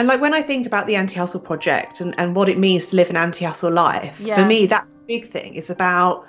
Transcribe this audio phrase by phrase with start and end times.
[0.00, 2.86] And like when I think about the anti hustle project and, and what it means
[2.86, 4.36] to live an anti hustle life, Yeah.
[4.36, 5.56] for me, that's the big thing.
[5.56, 6.26] It's about,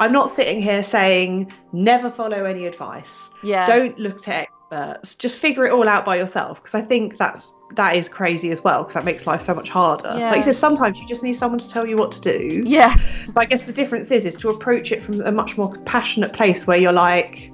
[0.00, 3.30] I'm not sitting here saying never follow any advice.
[3.42, 3.66] Yeah.
[3.66, 5.14] Don't look to experts.
[5.14, 6.58] Just figure it all out by yourself.
[6.58, 8.82] Because I think that's that is crazy as well.
[8.82, 10.14] Because that makes life so much harder.
[10.14, 10.28] Yeah.
[10.28, 12.64] Like you said, sometimes you just need someone to tell you what to do.
[12.66, 12.94] Yeah.
[13.28, 16.34] But I guess the difference is is to approach it from a much more compassionate
[16.34, 17.50] place where you're like,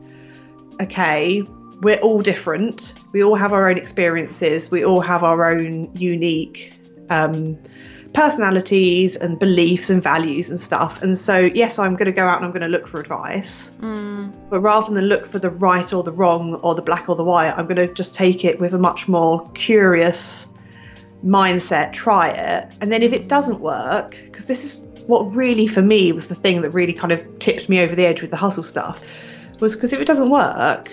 [0.80, 1.44] okay,
[1.82, 2.94] we're all different.
[3.12, 4.70] We all have our own experiences.
[4.70, 6.74] We all have our own unique
[7.10, 7.58] um,
[8.14, 11.02] personalities and beliefs and values and stuff.
[11.02, 13.72] And so, yes, I'm going to go out and I'm going to look for advice.
[14.48, 17.24] But rather than look for the right or the wrong or the black or the
[17.24, 20.46] white, I'm going to just take it with a much more curious
[21.24, 22.76] mindset, try it.
[22.80, 26.36] And then if it doesn't work, because this is what really for me was the
[26.36, 29.02] thing that really kind of tipped me over the edge with the hustle stuff,
[29.58, 30.90] was because if it doesn't work,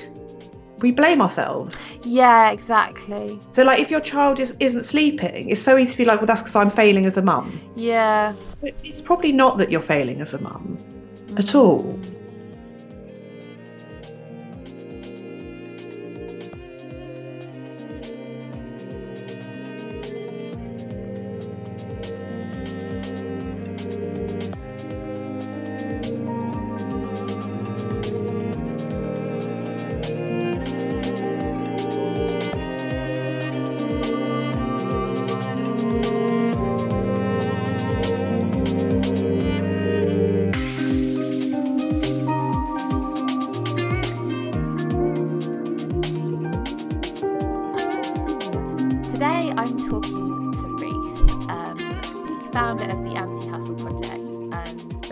[0.81, 1.77] we blame ourselves.
[2.03, 3.39] Yeah, exactly.
[3.51, 6.27] So, like, if your child is, isn't sleeping, it's so easy to be like, well,
[6.27, 7.59] that's because I'm failing as a mum.
[7.75, 8.33] Yeah.
[8.61, 10.77] But It's probably not that you're failing as a mum
[11.37, 11.55] at mm.
[11.55, 11.99] all.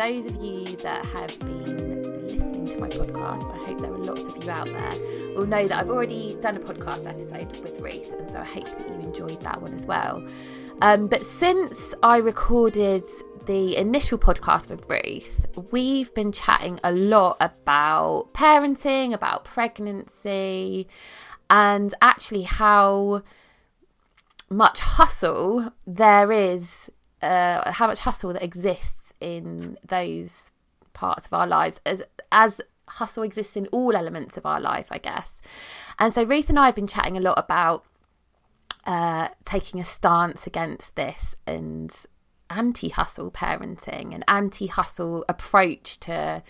[0.07, 4.21] Those of you that have been listening to my podcast, I hope there are lots
[4.21, 8.13] of you out there, will know that I've already done a podcast episode with Ruth,
[8.13, 10.25] and so I hope that you enjoyed that one as well.
[10.81, 13.03] Um, but since I recorded
[13.47, 20.87] the initial podcast with Ruth, we've been chatting a lot about parenting, about pregnancy,
[21.49, 23.23] and actually how
[24.49, 26.89] much hustle there is,
[27.21, 30.51] uh, how much hustle that exists in those
[30.93, 34.97] parts of our lives, as as hustle exists in all elements of our life, I
[34.97, 35.41] guess.
[35.99, 37.83] And so Ruth and I have been chatting a lot about
[38.85, 41.93] uh, taking a stance against this and
[42.49, 46.41] anti-hustle parenting and anti-hustle approach to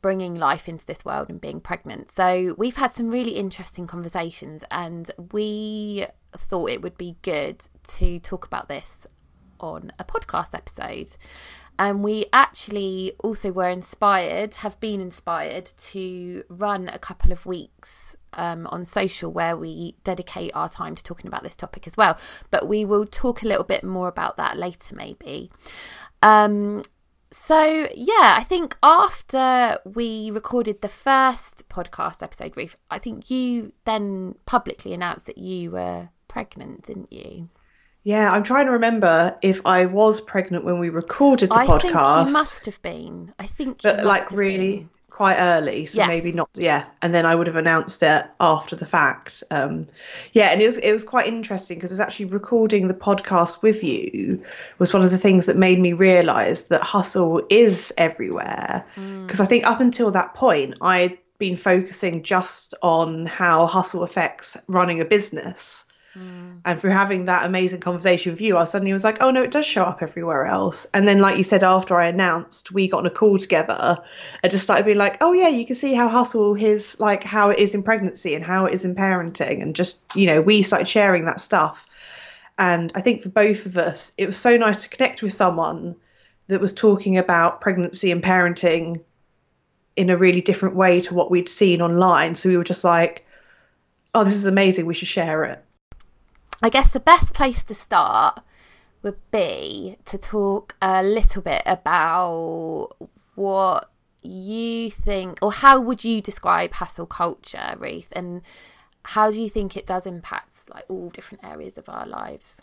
[0.00, 2.10] bringing life into this world and being pregnant.
[2.10, 8.18] So we've had some really interesting conversations, and we thought it would be good to
[8.20, 9.06] talk about this
[9.60, 11.16] on a podcast episode.
[11.78, 18.16] And we actually also were inspired, have been inspired to run a couple of weeks
[18.32, 22.18] um, on social where we dedicate our time to talking about this topic as well.
[22.50, 25.50] But we will talk a little bit more about that later, maybe.
[26.20, 26.82] Um,
[27.30, 33.72] so yeah, I think after we recorded the first podcast episode, Ruth, I think you
[33.84, 37.50] then publicly announced that you were pregnant, didn't you?
[38.08, 41.82] Yeah, I'm trying to remember if I was pregnant when we recorded the I podcast.
[41.82, 43.34] think you must have been.
[43.38, 44.90] I think but like really been.
[45.10, 46.08] quite early so Yes.
[46.08, 49.88] maybe not yeah and then i would have announced it after the fact um
[50.32, 53.60] yeah and it was it was quite interesting because it was actually recording the podcast
[53.62, 54.40] with you
[54.78, 59.26] was one of the things that made me realize that hustle is everywhere Mm.
[59.26, 64.56] because i think up until that point i'd been focusing just on how hustle affects
[64.68, 65.84] running a business
[66.18, 66.60] Mm.
[66.64, 69.50] and through having that amazing conversation with you, I suddenly was like, oh no, it
[69.50, 70.86] does show up everywhere else.
[70.92, 73.98] And then, like you said, after I announced, we got on a call together
[74.42, 77.50] and just started being like, oh yeah, you can see how hustle is like how
[77.50, 79.62] it is in pregnancy and how it is in parenting.
[79.62, 81.86] And just, you know, we started sharing that stuff.
[82.58, 85.94] And I think for both of us, it was so nice to connect with someone
[86.48, 89.02] that was talking about pregnancy and parenting
[89.94, 92.34] in a really different way to what we'd seen online.
[92.34, 93.24] So we were just like,
[94.14, 94.86] oh, this is amazing.
[94.86, 95.64] We should share it.
[96.62, 98.40] I guess the best place to start
[99.02, 102.90] would be to talk a little bit about
[103.36, 103.90] what
[104.22, 108.42] you think, or how would you describe hustle culture, Ruth, and
[109.04, 112.60] how do you think it does impact like all different areas of our lives?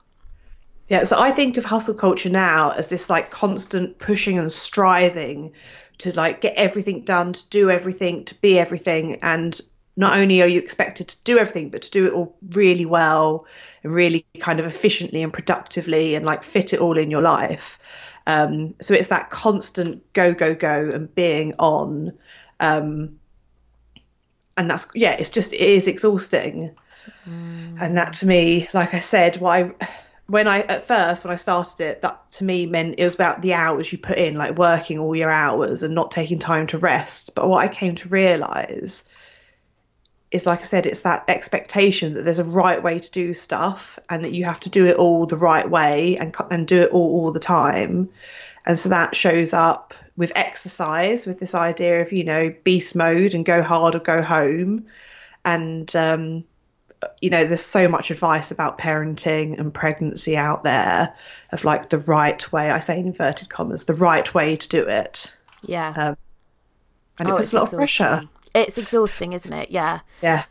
[0.88, 5.54] Yeah, so I think of hustle culture now as this like constant pushing and striving
[6.00, 9.20] to like get everything done, to do everything, to be everything.
[9.24, 9.60] And
[9.96, 13.46] not only are you expected to do everything, but to do it all really well
[13.84, 17.80] and really kind of efficiently and productively and like fit it all in your life.
[18.28, 22.12] Um, so it's that constant go, go, go and being on.
[22.60, 23.20] Um,
[24.58, 26.76] and that's, yeah, it's just, it is exhausting.
[27.28, 27.78] Mm.
[27.80, 29.88] And that to me, like I said, what I
[30.28, 33.42] when I at first when I started it, that to me meant it was about
[33.42, 36.78] the hours you put in, like working all your hours and not taking time to
[36.78, 37.36] rest.
[37.36, 39.04] But what I came to realise
[40.36, 43.98] is like I said, it's that expectation that there's a right way to do stuff
[44.10, 46.92] and that you have to do it all the right way and and do it
[46.92, 48.10] all all the time.
[48.66, 53.34] And so that shows up with exercise, with this idea of you know beast mode
[53.34, 54.86] and go hard or go home,
[55.46, 56.44] and um,
[57.22, 61.16] you know there's so much advice about parenting and pregnancy out there
[61.54, 62.72] of like the right way.
[62.72, 65.32] I say in inverted commas, the right way to do it.
[65.62, 65.94] Yeah.
[65.96, 66.18] Um,
[67.18, 67.78] and oh, it puts a lot exhausting.
[67.78, 68.30] of pressure.
[68.56, 69.70] It's exhausting, isn't it?
[69.70, 70.00] Yeah.
[70.22, 70.46] Yeah.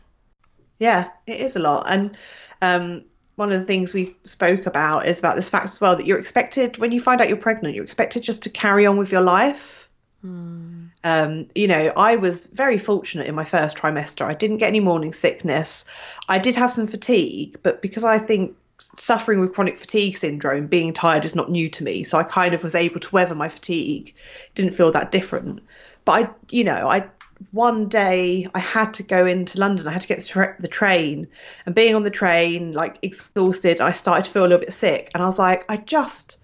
[0.79, 1.85] Yeah, it is a lot.
[1.89, 2.17] And
[2.61, 3.05] um,
[3.35, 6.19] one of the things we spoke about is about this fact as well that you're
[6.19, 9.21] expected when you find out you're pregnant, you're expected just to carry on with your
[9.21, 9.89] life.
[10.23, 10.89] Mm.
[11.03, 14.25] Um, you know, I was very fortunate in my first trimester.
[14.25, 15.85] I didn't get any morning sickness.
[16.27, 20.93] I did have some fatigue, but because I think suffering with chronic fatigue syndrome, being
[20.93, 22.03] tired is not new to me.
[22.03, 24.13] So I kind of was able to weather my fatigue.
[24.55, 25.61] Didn't feel that different.
[26.05, 27.05] But I, you know, I
[27.51, 29.87] one day I had to go into London.
[29.87, 30.19] I had to get
[30.59, 31.27] the train,
[31.65, 35.11] and being on the train, like exhausted, I started to feel a little bit sick.
[35.13, 36.37] And I was like, I just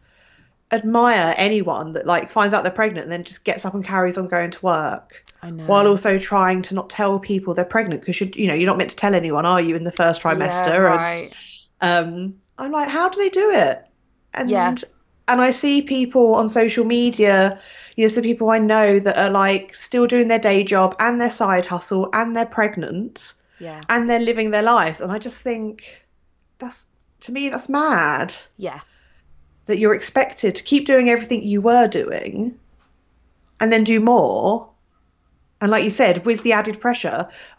[0.72, 4.18] admire anyone that like finds out they're pregnant and then just gets up and carries
[4.18, 5.26] on going to work.
[5.42, 8.78] While also trying to not tell people they're pregnant because you you know you're not
[8.78, 10.68] meant to tell anyone, are you, in the first trimester?
[10.68, 11.34] Yeah, right.
[11.82, 13.84] And, um, I'm like, how do they do it?
[14.34, 14.76] And yeah.
[15.28, 17.60] and I see people on social media
[17.96, 21.20] you know, some people I know that are like still doing their day job and
[21.20, 23.34] their side hustle and they're pregnant.
[23.60, 23.82] Yeah.
[23.90, 25.02] And they're living their lives.
[25.02, 25.84] And I just think
[26.58, 26.86] that's
[27.22, 28.34] to me that's mad.
[28.58, 28.80] Yeah.
[29.68, 32.58] That you're expected to keep doing everything you were doing
[33.60, 34.70] and then do more.
[35.62, 37.10] And like you said, with the added pressure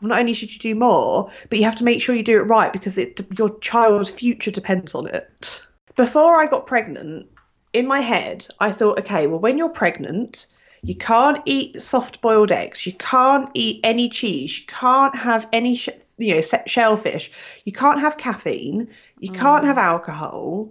[0.00, 2.40] of not only should you do more, but you have to make sure you do
[2.40, 5.62] it right because it, your child's future depends on it.
[5.94, 7.28] Before I got pregnant,
[7.72, 10.46] in my head, I thought, okay, well, when you're pregnant,
[10.82, 12.86] you can't eat soft boiled eggs.
[12.86, 14.58] You can't eat any cheese.
[14.58, 15.88] You can't have any, sh-
[16.18, 17.30] you know, shellfish.
[17.64, 18.88] You can't have caffeine.
[19.20, 19.38] You mm.
[19.38, 20.70] can't have alcohol.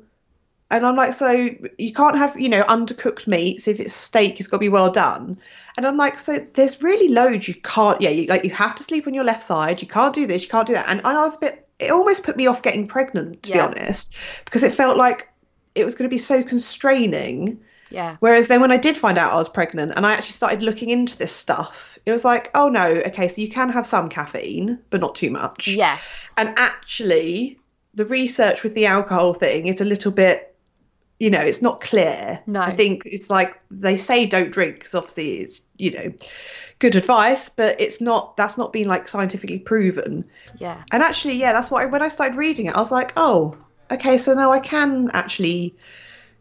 [0.70, 3.68] And I'm like, so you can't have, you know, undercooked meats.
[3.68, 5.38] If it's steak, it's got to be well done.
[5.78, 8.84] And I'm like, so there's really loads you can't, yeah, you, like you have to
[8.84, 9.82] sleep on your left side.
[9.82, 10.44] You can't do this.
[10.44, 10.88] You can't do that.
[10.88, 13.68] And, and I was a bit, it almost put me off getting pregnant, to yeah.
[13.68, 14.16] be honest,
[14.46, 15.28] because it felt like
[15.76, 17.60] it was going to be so constraining.
[17.90, 18.18] Yeah.
[18.20, 20.90] Whereas then when I did find out I was pregnant and I actually started looking
[20.90, 21.76] into this stuff,
[22.06, 25.30] it was like, oh no, okay, so you can have some caffeine, but not too
[25.30, 25.68] much.
[25.68, 26.32] Yes.
[26.38, 27.60] And actually,
[27.94, 30.56] the research with the alcohol thing is a little bit,
[31.20, 32.40] you know, it's not clear.
[32.48, 32.62] No.
[32.62, 36.14] I think it's like they say don't drink because obviously it's, you know,
[36.80, 40.26] good advice, but it's not, that's not been like scientifically proven.
[40.58, 40.82] Yeah.
[40.92, 43.56] And actually, yeah, that's why when I started reading it, I was like, oh,
[43.92, 45.76] okay, so now I can actually,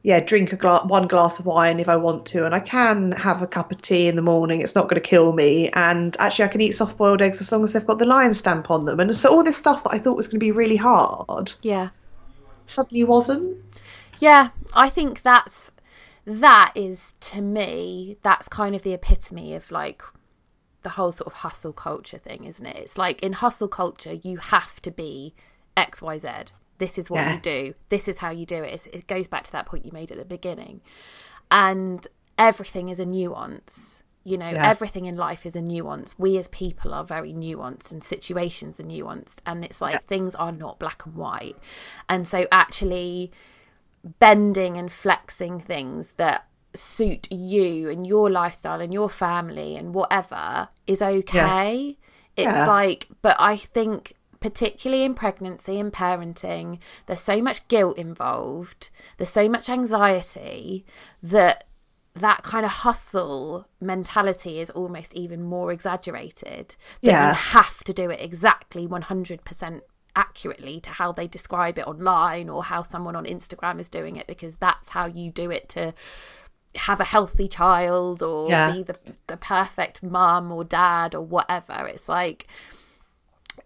[0.03, 3.13] yeah, drink a gla- one glass of wine if I want to, and I can
[3.13, 4.61] have a cup of tea in the morning.
[4.61, 7.51] It's not going to kill me, and actually I can eat soft boiled eggs as
[7.53, 9.01] long as they've got the lion stamp on them.
[9.01, 11.91] And so all this stuff that I thought was going to be really hard, yeah,
[12.67, 13.59] suddenly wasn't.
[14.19, 15.73] Yeah, I think that's
[16.27, 20.03] that is to me that's kind of the epitome of like
[20.83, 22.77] the whole sort of hustle culture thing, isn't it?
[22.77, 25.35] It's like in hustle culture, you have to be
[25.77, 26.29] X, Y, Z.
[26.81, 27.35] This is what yeah.
[27.35, 27.75] you do.
[27.91, 28.75] This is how you do it.
[28.75, 30.81] It's, it goes back to that point you made at the beginning.
[31.51, 32.05] And
[32.37, 34.03] everything is a nuance.
[34.25, 34.69] You know, yeah.
[34.69, 36.19] everything in life is a nuance.
[36.19, 39.37] We as people are very nuanced and situations are nuanced.
[39.47, 40.01] And it's like yeah.
[40.07, 41.57] things are not black and white.
[42.09, 43.31] And so actually
[44.19, 50.69] bending and flexing things that suit you and your lifestyle and your family and whatever
[50.87, 51.99] is okay.
[52.37, 58.91] It's like, but I think particularly in pregnancy and parenting, there's so much guilt involved,
[59.19, 60.85] there's so much anxiety
[61.23, 61.65] that
[62.15, 66.77] that kind of hustle mentality is almost even more exaggerated.
[67.03, 67.29] That yeah.
[67.29, 69.81] you have to do it exactly 100%
[70.17, 74.27] accurately to how they describe it online or how someone on Instagram is doing it
[74.27, 75.95] because that's how you do it to
[76.75, 78.73] have a healthy child or yeah.
[78.73, 81.87] be the the perfect mum or dad or whatever.
[81.87, 82.47] It's like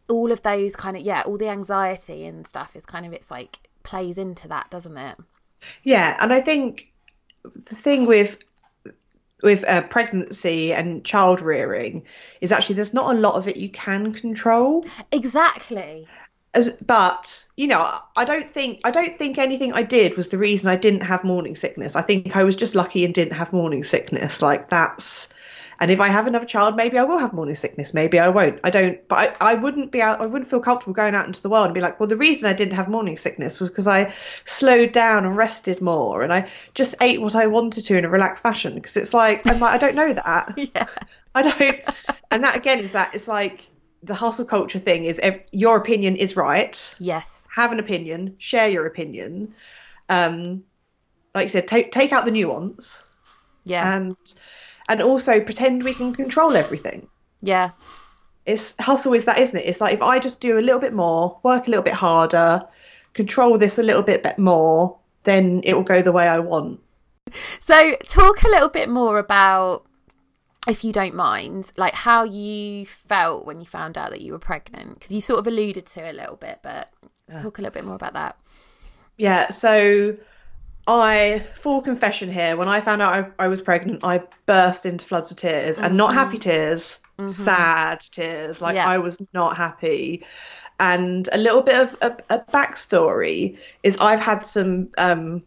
[0.09, 3.31] all of those kind of yeah all the anxiety and stuff is kind of it's
[3.31, 5.17] like plays into that doesn't it?
[5.83, 6.93] Yeah and i think
[7.67, 8.39] the thing with
[9.43, 12.03] with uh, pregnancy and child rearing
[12.41, 14.85] is actually there's not a lot of it you can control.
[15.13, 16.09] Exactly.
[16.55, 20.39] As, but you know i don't think i don't think anything i did was the
[20.39, 21.97] reason i didn't have morning sickness.
[21.97, 24.41] I think i was just lucky and didn't have morning sickness.
[24.41, 25.29] Like that's
[25.81, 27.93] And if I have another child, maybe I will have morning sickness.
[27.95, 28.61] Maybe I won't.
[28.65, 29.07] I don't.
[29.09, 30.21] But I, I wouldn't be out.
[30.21, 32.47] I wouldn't feel comfortable going out into the world and be like, well, the reason
[32.47, 34.13] I didn't have morning sickness was because I
[34.45, 38.09] slowed down and rested more, and I just ate what I wanted to in a
[38.09, 38.75] relaxed fashion.
[38.75, 40.55] Because it's like I'm like I don't know that.
[40.57, 40.87] yeah.
[41.35, 41.81] I don't.
[42.31, 43.61] And that again is that it's like
[44.03, 46.79] the hustle culture thing is if your opinion is right.
[46.99, 47.47] Yes.
[47.55, 48.37] Have an opinion.
[48.39, 49.55] Share your opinion.
[50.09, 50.65] Um,
[51.35, 53.03] like you said, take take out the nuance
[53.65, 53.97] Yeah.
[53.97, 54.17] and
[54.89, 57.09] and also pretend we can control everything.
[57.41, 57.71] yeah.
[58.47, 59.65] It's hustle is that, isn't it?
[59.65, 62.63] It's like if I just do a little bit more, work a little bit harder,
[63.15, 66.81] control this a little bit bit more, then it will go the way I want.
[67.61, 69.87] So, talk a little bit more about,
[70.69, 74.39] if you don't mind, like how you felt when you found out that you were
[74.39, 74.95] pregnant.
[74.95, 76.91] Because you sort of alluded to it a little bit, but
[77.41, 78.37] talk a little bit more about that.
[79.17, 80.17] Yeah, so
[80.87, 82.57] I full confession here.
[82.57, 85.97] When I found out I, I was pregnant, I burst into floods of tears, and
[85.97, 88.61] not happy tears, sad tears.
[88.61, 88.89] Like Yeah.
[88.89, 90.25] I was not happy.
[90.81, 95.43] And a little bit of a, a backstory is I've had some um,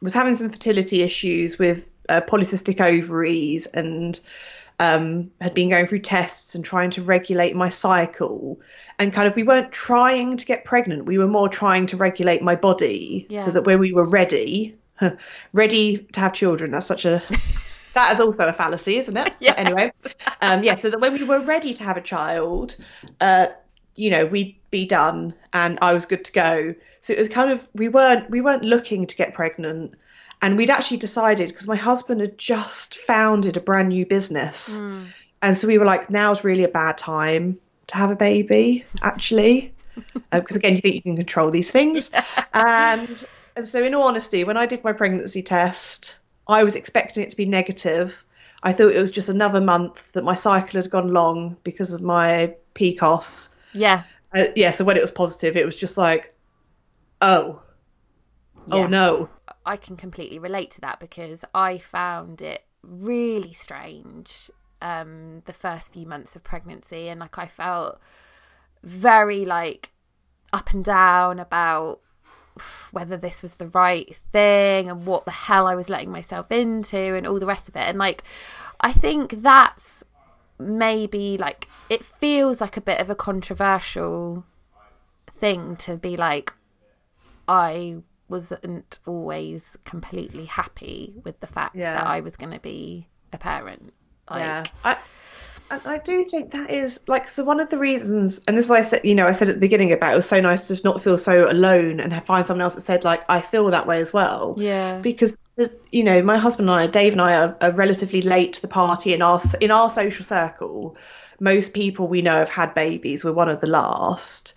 [0.00, 4.18] was having some fertility issues with uh, polycystic ovaries and
[4.78, 8.60] um, had been going through tests and trying to regulate my cycle.
[8.98, 11.04] And kind of, we weren't trying to get pregnant.
[11.04, 13.44] We were more trying to regulate my body Yeah.
[13.44, 14.76] so that when we were ready,
[15.52, 17.22] ready to have children, that's such a,
[17.94, 19.32] that is also a fallacy, isn't it?
[19.40, 19.52] Yeah.
[19.52, 19.92] But anyway,
[20.42, 22.76] um, yeah, so that when we were ready to have a child,
[23.20, 23.48] uh,
[23.96, 26.74] you know, we'd be done and I was good to go.
[27.00, 29.94] So it was kind of, we weren't, we weren't looking to get pregnant.
[30.40, 34.68] And we'd actually decided because my husband had just founded a brand new business.
[35.42, 39.72] And so we were like, now's really a bad time to have a baby, actually.
[40.30, 42.08] Uh, because again, you think you can control these things.
[42.54, 43.26] And
[43.56, 46.14] and so, in all honesty, when I did my pregnancy test,
[46.46, 48.14] I was expecting it to be negative.
[48.62, 52.00] I thought it was just another month that my cycle had gone long because of
[52.00, 53.48] my PCOS.
[53.72, 54.04] Yeah.
[54.32, 56.32] Uh, yeah, so when it was positive, it was just like,
[57.20, 57.60] oh,
[58.68, 58.74] Yeah.
[58.74, 59.28] oh no.
[59.64, 64.50] I can completely relate to that because I found it really strange
[64.80, 67.08] um the first few months of pregnancy.
[67.08, 68.00] And like I felt
[68.82, 69.90] very like
[70.52, 72.00] up and down about
[72.90, 77.16] whether this was the right thing and what the hell I was letting myself into
[77.16, 77.86] and all the rest of it.
[77.86, 78.22] And like
[78.80, 80.04] I think that's
[80.58, 84.44] maybe like it feels like a bit of a controversial
[85.38, 86.52] thing to be like
[87.46, 91.94] I wasn't always completely happy with the fact Yeah.
[91.94, 93.92] that I was going to be a parent.
[94.30, 94.98] Like, yeah, I,
[95.70, 97.44] and I do think that is like so.
[97.44, 99.54] One of the reasons, and this is what I said, you know, I said at
[99.54, 102.44] the beginning about it was so nice to just not feel so alone and find
[102.44, 104.54] someone else that said like I feel that way as well.
[104.58, 105.00] Yeah.
[105.00, 108.54] Because uh, you know, my husband and I, Dave and I, are, are relatively late
[108.54, 110.96] to the party in our in our social circle.
[111.40, 113.24] Most people we know have had babies.
[113.24, 114.54] We're one of the last.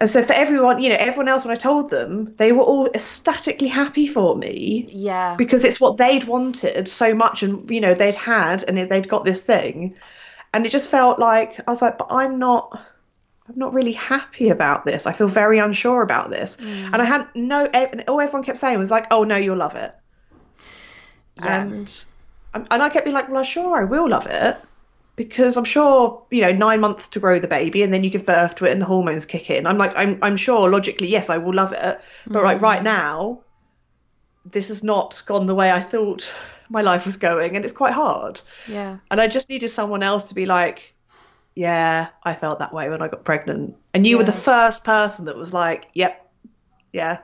[0.00, 2.88] And so for everyone, you know, everyone else, when I told them, they were all
[2.94, 5.34] ecstatically happy for me yeah.
[5.36, 9.24] because it's what they'd wanted so much and you know they'd had and they'd got
[9.24, 9.94] this thing
[10.54, 12.70] and it just felt like i was like but i'm not
[13.48, 16.84] i'm not really happy about this i feel very unsure about this Mm.
[16.92, 19.74] and i had no and all everyone kept saying was like oh no you'll love
[19.74, 19.94] it
[21.36, 21.62] Yeah.
[21.62, 22.04] and
[22.54, 24.56] and i kept being like well sure i will love it
[25.16, 28.26] because i'm sure you know nine months to grow the baby and then you give
[28.26, 31.30] birth to it and the hormones kick in i'm like i'm, I'm sure logically yes
[31.30, 32.00] i will love it
[32.32, 32.62] but like Mm.
[32.62, 33.40] right now
[34.44, 36.28] this has not gone the way I thought
[36.68, 38.40] my life was going, and it's quite hard.
[38.66, 38.98] yeah.
[39.10, 40.94] And I just needed someone else to be like,
[41.54, 43.76] yeah, I felt that way when I got pregnant.
[43.94, 46.30] And you were the first person that was like, yep,
[46.92, 47.18] yeah.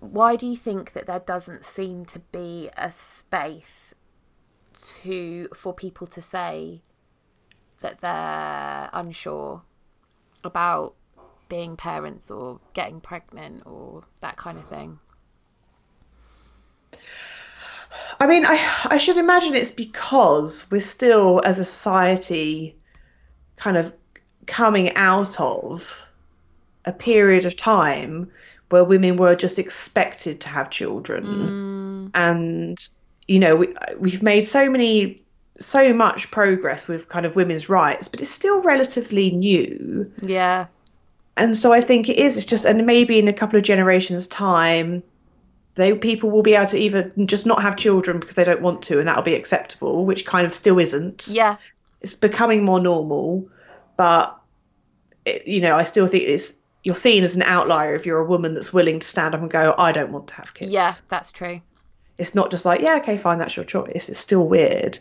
[0.00, 3.94] Why do you think that there doesn't seem to be a space
[4.74, 6.82] to for people to say
[7.80, 9.62] that they're unsure
[10.44, 10.94] about
[11.48, 14.98] being parents or getting pregnant or that kind of thing?
[18.18, 22.76] I mean, I I should imagine it's because we're still, as a society,
[23.56, 23.92] kind of
[24.46, 25.92] coming out of
[26.84, 28.30] a period of time
[28.68, 32.10] where women were just expected to have children, mm.
[32.14, 32.88] and
[33.26, 35.22] you know we we've made so many
[35.60, 40.10] so much progress with kind of women's rights, but it's still relatively new.
[40.22, 40.66] Yeah.
[41.36, 42.36] And so I think it is.
[42.36, 45.02] It's just, and maybe in a couple of generations' time,
[45.76, 48.82] they people will be able to either just not have children because they don't want
[48.84, 51.28] to, and that'll be acceptable, which kind of still isn't.
[51.28, 51.56] Yeah.
[52.00, 53.48] It's becoming more normal,
[53.96, 54.38] but
[55.24, 58.24] it, you know, I still think it's you're seen as an outlier if you're a
[58.24, 60.72] woman that's willing to stand up and go, I don't want to have kids.
[60.72, 61.60] Yeah, that's true.
[62.18, 64.08] It's not just like, yeah, okay, fine, that's your choice.
[64.08, 64.98] It's still weird.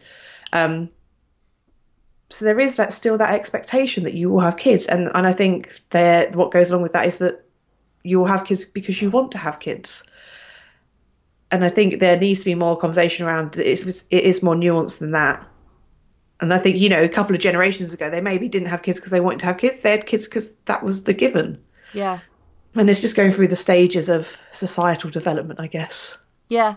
[0.54, 0.90] Um,
[2.30, 5.34] so there is that still that expectation that you will have kids, and and I
[5.34, 7.44] think there what goes along with that is that
[8.04, 10.04] you will have kids because you want to have kids.
[11.52, 15.00] And I think there needs to be more conversation around it's it is more nuanced
[15.00, 15.46] than that.
[16.40, 19.00] And I think you know a couple of generations ago they maybe didn't have kids
[19.00, 19.80] because they wanted to have kids.
[19.80, 21.62] They had kids because that was the given.
[21.94, 22.20] Yeah.
[22.76, 26.16] And it's just going through the stages of societal development, I guess.
[26.50, 26.76] Yeah,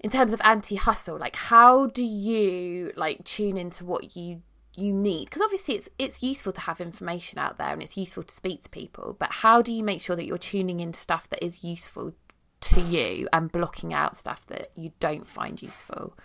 [0.00, 4.42] in terms of anti-hustle like how do you like tune into what you
[4.76, 5.26] you need?
[5.26, 8.62] Because obviously it's it's useful to have information out there and it's useful to speak
[8.62, 11.64] to people but how do you make sure that you're tuning in stuff that is
[11.64, 12.14] useful
[12.60, 16.16] to you and blocking out stuff that you don't find useful?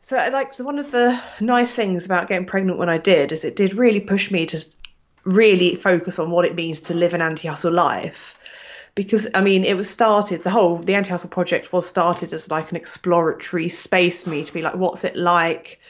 [0.00, 3.44] So like so one of the nice things about getting pregnant when I did is
[3.44, 4.64] it did really push me to
[5.24, 8.34] really focus on what it means to live an anti-hustle life
[8.94, 12.50] because I mean it was started the whole the anti hustle project was started as
[12.50, 15.80] like an exploratory space for me to be like what's it like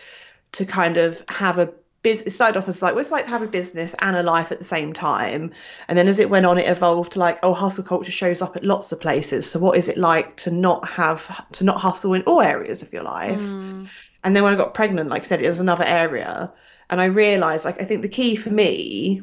[0.53, 3.31] to kind of have a business it started off as like what's it like to
[3.31, 5.53] have a business and a life at the same time?
[5.89, 8.57] And then as it went on it evolved to like oh hustle culture shows up
[8.57, 9.51] at lots of places.
[9.51, 12.93] So what is it like to not have to not hustle in all areas of
[12.93, 13.39] your life?
[13.39, 13.89] Mm.
[14.23, 16.53] and then when I got pregnant like I said it was another area.
[16.91, 19.23] And I realized like I think the key for me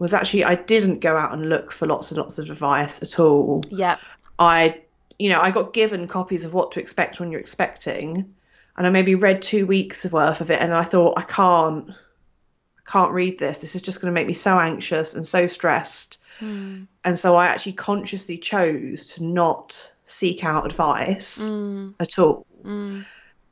[0.00, 3.20] was actually I didn't go out and look for lots and lots of advice at
[3.20, 3.62] all.
[3.68, 3.98] Yeah.
[4.38, 4.80] I,
[5.18, 8.34] you know, I got given copies of what to expect when you're expecting,
[8.76, 12.90] and I maybe read two weeks worth of it, and I thought I can't, I
[12.90, 13.58] can't read this.
[13.58, 16.16] This is just going to make me so anxious and so stressed.
[16.40, 16.86] Mm.
[17.04, 21.94] And so I actually consciously chose to not seek out advice mm.
[22.00, 22.46] at all.
[22.64, 23.04] Mm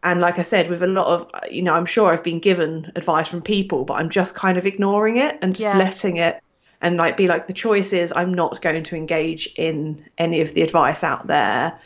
[0.02, 2.92] and like I said, with a lot of, you know, I'm sure I've been given
[2.94, 5.76] advice from people, but I'm just kind of ignoring it and just yeah.
[5.76, 6.40] letting it
[6.80, 10.54] and like be like, the choice is I'm not going to engage in any of
[10.54, 11.78] the advice out there.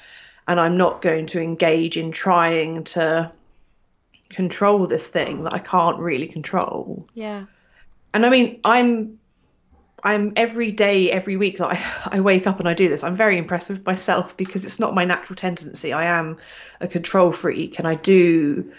[0.46, 3.32] And I'm not going to engage in trying to
[4.28, 7.08] control this thing that I can't really control.
[7.14, 7.46] Yeah.
[8.12, 9.18] And I mean, I'm
[10.04, 13.16] I'm every day, every week that I, I wake up and I do this, I'm
[13.16, 15.92] very impressed with myself because it's not my natural tendency.
[15.92, 16.38] I am
[16.80, 18.72] a control freak and I do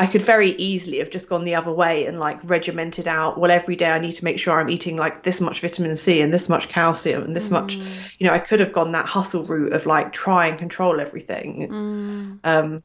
[0.00, 3.50] I could very easily have just gone the other way and like regimented out, well,
[3.50, 6.32] every day I need to make sure I'm eating like this much vitamin C and
[6.32, 7.52] this much calcium and this mm.
[7.52, 11.00] much, you know, I could have gone that hustle route of like try and control
[11.00, 11.68] everything.
[11.68, 12.38] Mm.
[12.44, 12.82] Um,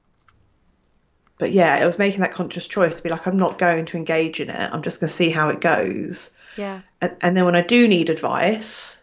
[1.37, 3.97] but yeah, it was making that conscious choice to be like, I'm not going to
[3.97, 4.73] engage in it.
[4.73, 6.31] I'm just going to see how it goes.
[6.55, 6.81] Yeah.
[7.01, 8.95] And, and then when I do need advice,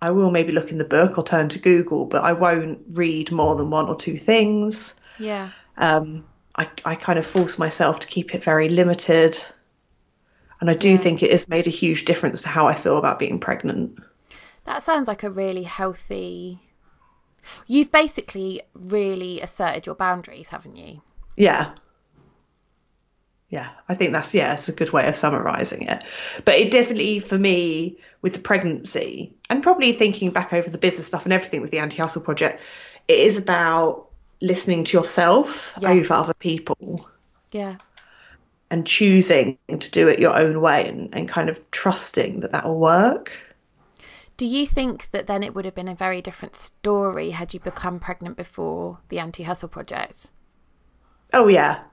[0.00, 3.32] I will maybe look in the book or turn to Google, but I won't read
[3.32, 4.94] more than one or two things.
[5.18, 5.50] Yeah.
[5.76, 6.24] Um,
[6.56, 9.42] I, I kind of force myself to keep it very limited.
[10.60, 10.96] And I do yeah.
[10.96, 13.98] think it has made a huge difference to how I feel about being pregnant.
[14.64, 16.60] That sounds like a really healthy.
[17.66, 21.02] You've basically really asserted your boundaries, haven't you?
[21.36, 21.72] Yeah
[23.56, 26.04] yeah, I think that's yeah, it's a good way of summarizing it.
[26.44, 31.06] But it definitely for me with the pregnancy and probably thinking back over the business
[31.06, 32.60] stuff and everything with the anti-hustle project,
[33.08, 34.08] it is about
[34.42, 35.88] listening to yourself yeah.
[35.88, 37.08] over other people.
[37.50, 37.76] Yeah.
[38.70, 42.66] And choosing to do it your own way and, and kind of trusting that that
[42.66, 43.32] will work.
[44.36, 47.60] Do you think that then it would have been a very different story had you
[47.60, 50.26] become pregnant before the anti hustle project?
[51.32, 51.84] Oh, yeah,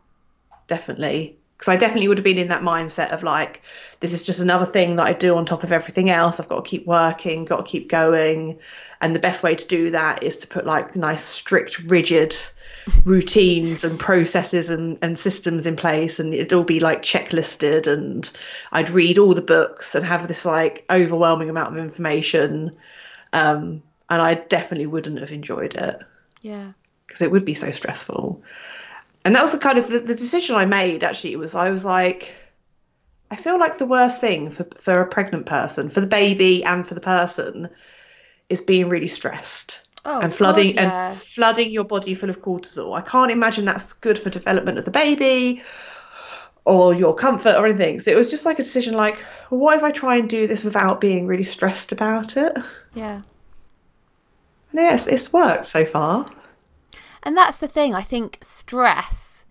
[0.67, 3.61] definitely because I definitely would have been in that mindset of like,
[4.01, 6.37] this is just another thing that I do on top of everything else.
[6.37, 8.59] I've got to keep working, got to keep going.
[8.99, 12.35] And the best way to do that is to put like nice, strict, rigid
[13.05, 16.19] routines and processes and, and systems in place.
[16.19, 17.87] And it'd all be like checklisted.
[17.87, 18.29] And
[18.73, 22.75] I'd read all the books and have this like overwhelming amount of information.
[23.31, 25.99] Um, and I definitely wouldn't have enjoyed it.
[26.41, 26.73] Yeah.
[27.07, 28.43] Because it would be so stressful
[29.25, 31.03] and that was the kind of the, the decision I made.
[31.03, 32.33] Actually, it was I was like,
[33.31, 36.87] I feel like the worst thing for for a pregnant person, for the baby and
[36.87, 37.69] for the person,
[38.49, 39.81] is being really stressed.
[40.05, 41.11] Oh, and flooding God, yeah.
[41.11, 42.97] and flooding your body full of cortisol.
[42.97, 45.63] I can't imagine that's good for development of the baby
[46.65, 48.01] or your comfort or anything.
[48.01, 49.17] So it was just like a decision like,
[49.49, 52.53] well, what if I try and do this without being really stressed about it?
[52.93, 53.21] Yeah.
[54.71, 56.29] And yes, it's worked so far.
[57.23, 57.95] And that's the thing.
[57.95, 59.45] I think stress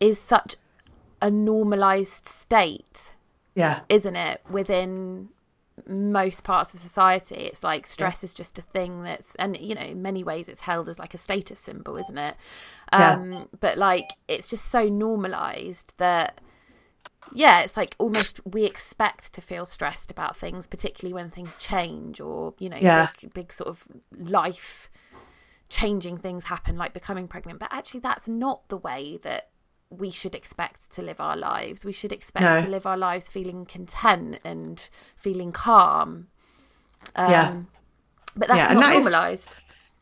[0.00, 0.56] is such
[1.22, 3.14] a normalized state.
[3.54, 3.80] Yeah.
[3.88, 4.42] Isn't it?
[4.50, 5.30] Within
[5.86, 8.26] most parts of society it's like stress yeah.
[8.26, 11.14] is just a thing that's and you know in many ways it's held as like
[11.14, 12.34] a status symbol isn't it
[12.92, 13.44] um yeah.
[13.60, 16.40] but like it's just so normalized that
[17.32, 22.20] yeah it's like almost we expect to feel stressed about things particularly when things change
[22.20, 23.08] or you know yeah.
[23.20, 23.84] big, big sort of
[24.16, 24.90] life
[25.68, 29.50] changing things happen like becoming pregnant but actually that's not the way that
[29.90, 31.82] we should expect to live our lives.
[31.84, 32.60] We should expect No.
[32.62, 36.28] to live our lives feeling content and feeling calm.
[37.16, 37.56] Um, Yeah.
[38.36, 39.48] But that's Yeah, not that is- normalized.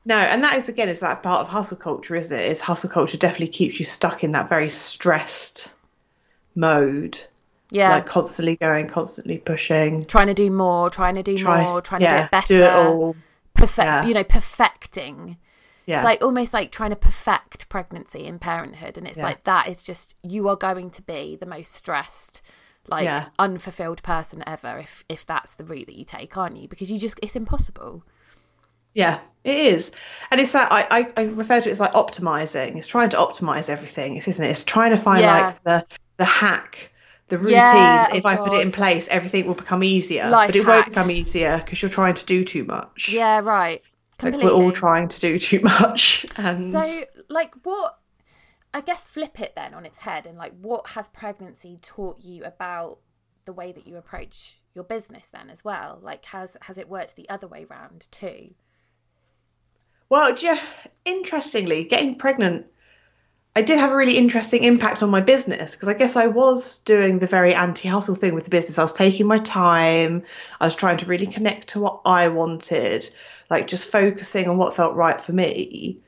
[0.04, 2.50] No, and that is again is that part of hustle culture, isn't it?
[2.50, 5.68] Is hustle culture definitely keeps you stuck in that very stressed
[6.54, 7.20] mode,
[7.70, 7.90] Yeah.
[7.90, 12.02] like constantly going, constantly pushing, trying to do more, trying to do try, more, trying
[12.02, 12.46] yeah, to do it better.
[12.58, 13.16] do it all,
[13.54, 14.04] perfect Yeah.
[14.04, 15.36] you know perfecting
[15.86, 19.22] yeah, it's like almost like trying to perfect pregnancy and parenthood and it's Yeah.
[19.22, 22.42] like that is just you are going to be the most stressed
[22.88, 23.26] like Yeah.
[23.38, 26.98] unfulfilled person ever if if that's the route that you take aren't you because you
[26.98, 28.04] just it's impossible
[28.94, 29.92] yeah, it is,
[30.30, 32.76] and it's that I, I, I refer to it as like optimizing.
[32.76, 34.50] It's trying to optimize everything, isn't it?
[34.50, 35.86] It's trying to find like the
[36.18, 36.90] the hack.
[37.28, 40.40] The routine, Yeah, if I put it in place, everything will become easier.
[40.40, 43.04] Life but it won't become easier because you're trying to do too much.
[43.06, 43.82] yeah right
[44.22, 46.26] like we're all trying to do too much.
[46.36, 47.98] And so like what
[48.74, 52.42] i guess flip it then on its head and like what has pregnancy taught you
[52.44, 52.98] about
[53.44, 57.16] the way that you approach your business then as well like has has it worked
[57.16, 58.50] the other way round too
[60.08, 60.58] Well, you-
[61.04, 62.66] interestingly, getting pregnant,
[63.56, 66.78] I did have a really interesting impact on my business because I guess I was
[66.80, 68.78] doing the very anti hustle thing with the business.
[68.78, 70.22] I was taking my time,
[70.60, 73.08] I was trying to really connect to what I wanted,
[73.50, 75.98] like just focusing on what felt right for me.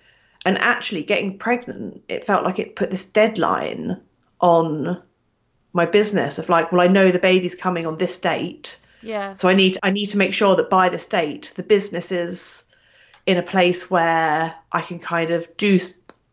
[0.44, 4.01] And actually, getting pregnant, it felt like it put this deadline
[4.40, 5.03] on
[5.72, 8.79] my business of like, well, I know the baby's coming on this date.
[9.03, 12.11] yeah So I need I need to make sure that by this date the business
[12.12, 12.62] is
[13.27, 15.79] in a place where I can kind of do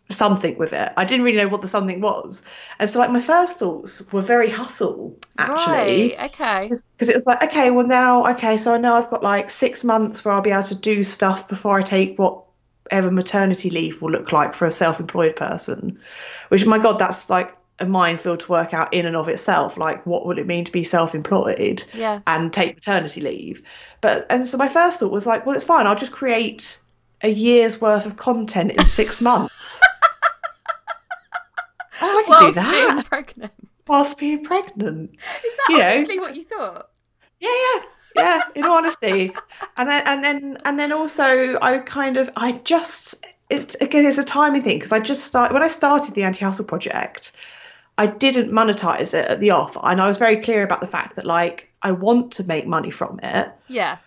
[0.10, 0.94] something with it.
[0.96, 2.44] I didn't really know what the something was,
[2.80, 6.16] and so like my first thoughts were very hustle actually.
[6.16, 9.24] right okay Because it was like, okay, well now, okay, so I know I've got
[9.24, 13.70] like six months where I'll be able to do stuff before I take whatever maternity
[13.70, 16.00] leave will look like for a self-employed person.
[16.50, 19.76] Which, my God, that's like a minefield to work out in and of itself.
[19.76, 21.84] Like, what would it mean to be self-employed?
[21.94, 23.64] yeah and take maternity leave.
[24.02, 25.88] But and so my first thought was like, well, it's fine.
[25.88, 26.80] I'll just create
[27.22, 29.54] a year's worth of content in six months.
[32.48, 33.54] do that being pregnant
[33.88, 35.12] whilst being pregnant.
[35.12, 35.20] is
[35.68, 36.22] that You know.
[36.22, 36.90] what you thought
[37.40, 37.82] Yeah, yeah,
[38.16, 38.42] yeah.
[38.56, 39.34] In all honesty,
[39.78, 44.18] and then and then and then also, I kind of I just it's again it's
[44.18, 47.32] a timing thing because I just started when I started the anti hustle project.
[47.98, 51.16] I didn't monetize it at the off, and I was very clear about the fact
[51.16, 53.98] that like I want to make money from it, yeah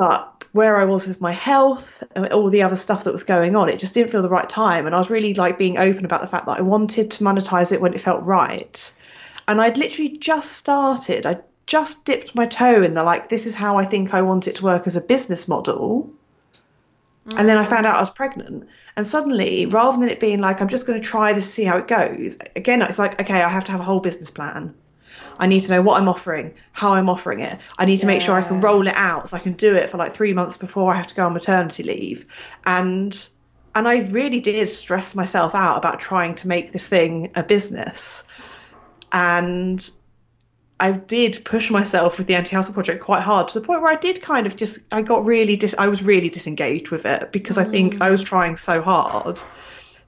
[0.00, 3.54] but where I was with my health and all the other stuff that was going
[3.54, 4.86] on, it just didn't feel the right time.
[4.86, 7.72] And I was really like being open about the fact that I wanted to monetize
[7.72, 8.92] it when it felt right.
[9.46, 13.54] And I'd literally just started, I just dipped my toe in the like, this is
[13.54, 16.10] how I think I want it to work as a business model.
[17.26, 18.66] And then I found out I was pregnant.
[18.96, 21.78] And suddenly, rather than it being like, I'm just going to try this, see how
[21.78, 24.74] it goes, again, it's like, okay, I have to have a whole business plan.
[25.40, 27.58] I need to know what I'm offering, how I'm offering it.
[27.78, 29.88] I need to make sure I can roll it out so I can do it
[29.90, 32.26] for like three months before I have to go on maternity leave.
[32.66, 33.18] And
[33.74, 38.22] and I really did stress myself out about trying to make this thing a business.
[39.12, 39.88] And
[40.78, 43.96] I did push myself with the anti-hustle project quite hard to the point where I
[43.96, 47.56] did kind of just I got really dis I was really disengaged with it because
[47.56, 48.02] I think mm.
[48.02, 49.40] I was trying so hard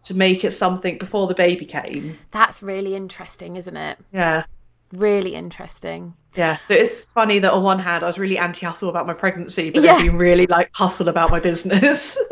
[0.05, 2.19] to make it something before the baby came.
[2.33, 4.45] that's really interesting isn't it Yeah.
[4.93, 9.07] Really interesting Yeah, so it's funny that on one hand I was really anti-hustle about
[9.07, 9.93] my pregnancy, but Yeah.
[9.97, 12.17] then being really like hustle about my business.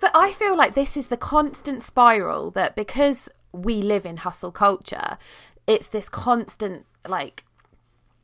[0.00, 4.52] But I feel like this is the constant spiral that because we live in hustle
[4.52, 5.18] culture,
[5.66, 7.44] it's this constant like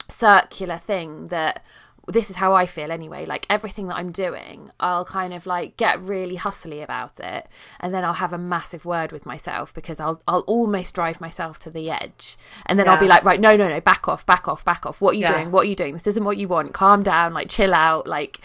[0.08, 1.64] circular thing that
[2.08, 3.24] this is how I feel anyway.
[3.26, 7.48] Like everything that I'm doing, I'll kind of like get really hustly about it,
[7.80, 11.58] and then I'll have a massive word with myself because I'll I'll almost drive myself
[11.60, 12.36] to the edge,
[12.66, 15.00] and then I'll be like, right, no, no, no, back off, back off, back off.
[15.00, 15.32] What are you Yeah.
[15.34, 15.50] doing?
[15.50, 15.94] What are you doing?
[15.94, 16.74] This isn't what you want.
[16.74, 18.40] Calm down, like chill out, like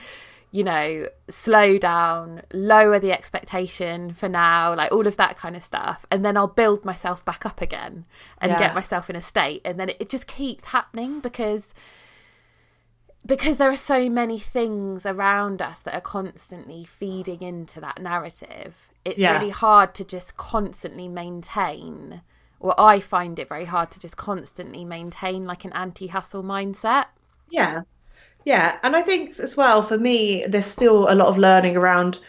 [0.52, 5.64] you know, slow down, lower the expectation for now, like all of that kind of
[5.64, 6.08] stuff.
[6.10, 8.06] And then I'll build myself back up again
[8.42, 8.58] and Yeah.
[8.58, 9.62] get myself in a state.
[9.64, 11.72] And then it, it just keeps happening because
[13.26, 18.88] because there are so many things around us that are constantly feeding into that narrative.
[19.06, 19.34] It's Yeah.
[19.40, 22.22] really hard to just constantly maintain
[22.60, 27.06] or I find it very hard to just constantly maintain like an anti-hustle mindset.
[27.50, 27.82] Yeah.
[28.46, 28.78] Yeah.
[28.84, 32.20] And I think as well for me, there's still a lot of learning around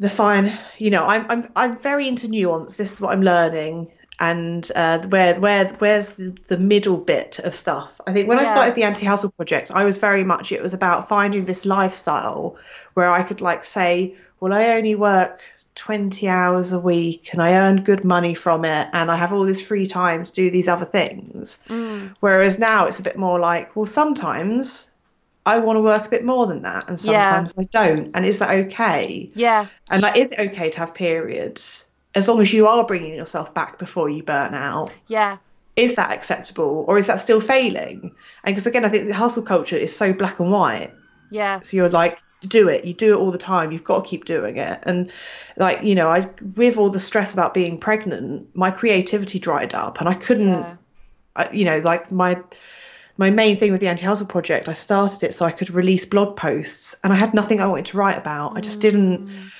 [0.00, 2.76] the fine, you know, I'm I'm I'm very into nuance.
[2.76, 3.90] This is what I'm learning.
[4.20, 7.90] And uh, where where where's the, the middle bit of stuff?
[8.06, 11.08] I think when I started the anti-hustle project, I was very much it was about
[11.08, 12.56] finding this lifestyle
[12.94, 15.40] where I could like say, well, I only work
[15.76, 19.44] 20 hours a week and I earn good money from it and I have all
[19.44, 21.60] this free time to do these other things.
[21.68, 22.16] Mm.
[22.18, 24.90] Whereas now it's a bit more like, well, sometimes
[25.46, 27.44] I want to work a bit more than that and Yeah.
[27.44, 28.10] sometimes I don't.
[28.14, 29.30] And is that okay?
[29.36, 29.68] Yeah.
[29.88, 31.84] And like, is it okay to have periods
[32.18, 34.94] as long as you are bringing yourself back before you burn out?
[35.06, 35.38] Yeah.
[35.76, 38.14] Is that acceptable or is that still failing?
[38.44, 40.92] And because again, I think the hustle culture is so black and white.
[41.30, 41.60] Yeah.
[41.60, 42.84] So you're like, do it.
[42.84, 43.72] You do it all the time.
[43.72, 44.80] You've got to keep doing it.
[44.82, 45.10] And
[45.56, 50.00] like, you know, I with all the stress about being pregnant, my creativity dried up,
[50.00, 50.48] and I couldn't.
[50.48, 50.76] Yeah.
[51.36, 52.40] I, you know, like my
[53.16, 56.04] my main thing with the anti hustle project, I started it so I could release
[56.04, 58.56] blog posts, and I had nothing I wanted to write about.
[58.56, 59.50] I just didn't mm.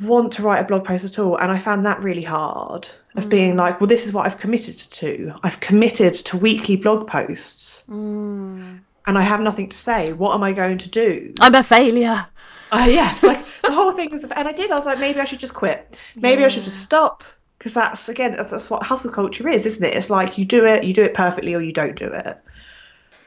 [0.00, 2.88] Want to write a blog post at all, and I found that really hard.
[3.14, 5.32] Of being like, well, this is what I've committed to.
[5.42, 8.80] I've committed to weekly blog posts, Mm.
[9.06, 10.12] and I have nothing to say.
[10.12, 11.32] What am I going to do?
[11.40, 12.26] I'm a failure.
[12.70, 14.70] Uh, yeah, like the whole thing was, and I did.
[14.70, 15.96] I was like, maybe I should just quit.
[16.14, 17.24] Maybe I should just stop
[17.58, 19.94] because that's again, that's what hustle culture is, isn't it?
[19.96, 22.38] It's like you do it, you do it perfectly, or you don't do it.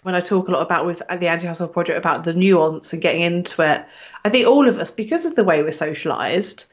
[0.04, 3.22] When I talk a lot about with the anti-hustle project about the nuance and getting
[3.22, 3.86] into it,
[4.24, 6.66] I think all of us, because of the way we're socialized,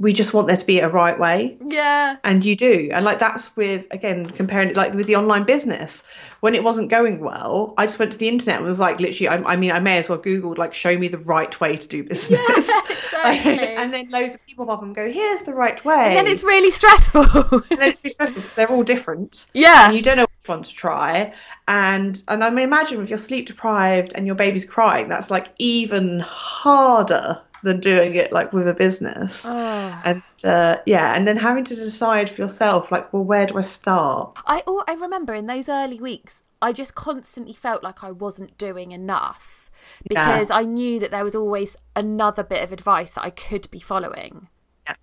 [0.00, 2.16] we just want there to be a right way Yeah.
[2.22, 6.04] and you do and like that's with again comparing it like with the online business
[6.38, 9.26] when it wasn't going well i just went to the internet and was like literally
[9.26, 11.88] i, I mean i may as well googled like show me the right way to
[11.88, 12.40] do business
[12.88, 13.74] exactly.
[13.74, 16.26] and then loads of people pop up and go here's the right way And then
[16.28, 17.22] it's really stressful.
[17.24, 19.86] and then it's really stressful because they're all different yeah.
[19.88, 21.32] and you don't know one to try
[21.66, 25.48] and and i mean imagine if you're sleep deprived and your baby's crying that's like
[25.58, 30.00] even harder than doing it like with a business Oh.
[30.04, 33.62] and uh, yeah and then having to decide for yourself like well where do i
[33.62, 38.10] start I oh, I remember in those early weeks, I just constantly felt like I
[38.12, 39.70] wasn't doing enough
[40.10, 40.20] Yeah.
[40.32, 43.80] because I knew that there was always another bit of advice that I could be
[43.80, 44.48] following.
[44.86, 44.94] Yeah.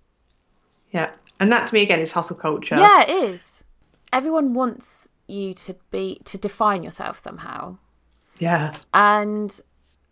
[0.90, 3.62] yeah and that to me again is hustle culture Yeah, it is.
[4.12, 7.78] Everyone wants you to be to define yourself somehow.
[8.38, 9.60] yeah And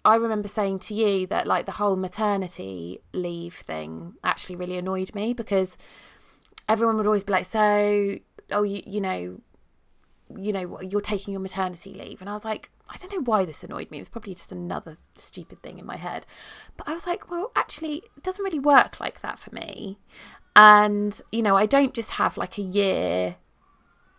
[0.04, 5.14] I remember saying to you that like the whole maternity leave thing actually really annoyed
[5.14, 5.78] me because
[6.68, 8.16] everyone would always be like, "So,
[8.50, 9.40] oh, you, you know,
[10.36, 13.44] you know, you're taking your maternity leave," and I was like, I don't know why
[13.44, 13.98] this annoyed me.
[13.98, 16.26] It was probably just another stupid thing in my head,
[16.76, 19.98] but I was like, well, actually, it doesn't really work like that for me.
[20.54, 23.36] And you know, I don't just have like a year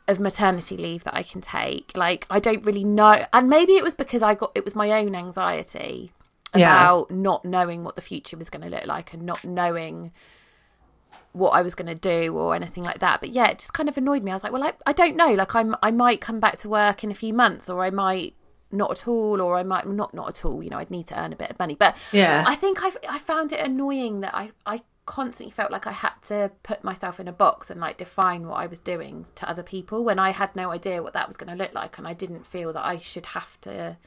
[0.07, 1.91] of maternity leave that I can take.
[1.95, 4.91] Like I don't really know, and maybe it was because I got it was my
[4.91, 6.11] own anxiety
[6.55, 6.71] Yeah.
[6.71, 10.11] about not knowing what the future was going to look like and not knowing
[11.33, 13.19] what I was going to do or anything like that.
[13.19, 14.31] But yeah, it just kind of annoyed me.
[14.31, 15.33] I was like, well, I, I don't know.
[15.33, 18.35] Like I'm I might come back to work in a few months, or I might
[18.71, 20.63] not at all, or I might not not at all.
[20.63, 21.75] You know, I'd need to earn a bit of money.
[21.75, 22.43] But Yeah.
[22.47, 26.13] I think I I found it annoying that I I constantly felt like I had
[26.27, 29.63] to put myself in a box and like define what I was doing to other
[29.63, 32.13] people when I had no idea what that was going to look like and I
[32.13, 33.97] didn't feel that I should have to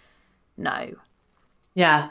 [0.57, 0.95] know.
[1.75, 2.09] Yeah.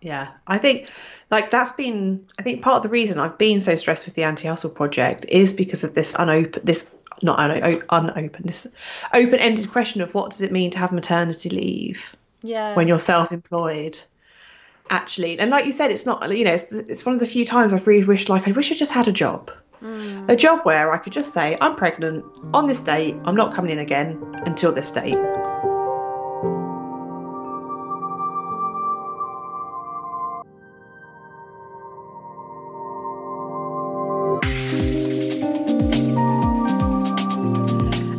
[0.00, 0.28] Yeah.
[0.46, 0.88] I think
[1.30, 4.22] like that's been I think part of the reason I've been so stressed with the
[4.22, 6.88] anti-hustle project is because of this unopen this
[7.22, 8.66] not un- unopen this
[9.12, 12.76] open-ended question of what does it mean to have maternity leave Yeah.
[12.76, 13.98] when you're self-employed
[14.90, 17.44] actually and like you said it's not you know it's, it's one of the few
[17.44, 19.50] times I've really wished like I wish I just had a job.
[19.80, 20.24] Hmm.
[20.28, 22.24] A job where I could just say I'm pregnant.
[22.54, 25.18] On this date I'm not coming in again until this date.